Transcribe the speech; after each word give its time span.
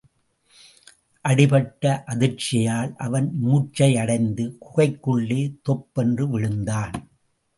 அடிபட்ட 1.25 2.03
அதிர்ச்சியால் 2.07 2.95
அவன் 2.95 3.27
மூர்ச்சையடைந்து 3.45 4.45
குகைக்குள்ளே 4.59 5.41
தொப்பென்று 5.61 6.29
விழுந்தான். 6.29 6.95